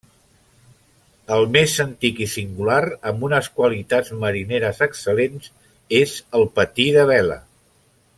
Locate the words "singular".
2.31-2.79